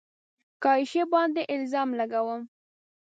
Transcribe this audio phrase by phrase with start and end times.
[0.61, 2.41] که عایشې باندې الزام لګوم